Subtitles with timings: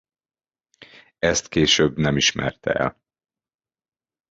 [1.19, 3.01] Ezt később nem ismerte el.